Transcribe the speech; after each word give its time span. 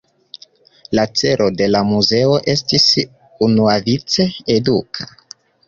La 0.99 1.03
celo 1.21 1.49
de 1.59 1.67
la 1.75 1.83
muzeo 1.91 2.41
estis 2.55 2.87
unuavice 3.49 4.29
eduka. 4.59 5.11